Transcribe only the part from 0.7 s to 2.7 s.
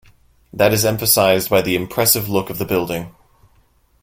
is emphasized by the impressive look of the